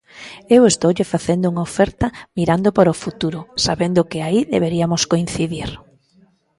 Eu 0.55 0.61
estoulle 0.71 1.11
facendo 1.13 1.45
unha 1.51 1.65
oferta 1.69 2.07
mirando 2.37 2.69
para 2.77 2.93
o 2.95 2.99
futuro, 3.03 3.39
sabendo 3.65 4.07
que 4.09 4.19
aí 4.25 4.39
deberiamos 4.53 5.01
coincidir. 5.11 5.69